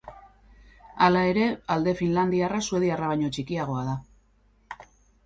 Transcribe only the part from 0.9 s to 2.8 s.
Hala ere, alde finlandiarra